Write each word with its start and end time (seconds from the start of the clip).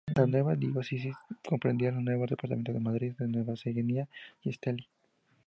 La 0.15 0.25
nueva 0.25 0.55
diócesis 0.55 1.15
comprendería 1.47 1.91
los 1.91 2.03
departamentos 2.27 2.73
de 2.73 2.79
Madriz, 2.81 3.13
Nueva 3.19 3.55
Segovia 3.55 4.07
y 4.43 4.49
Estelí. 4.49 4.87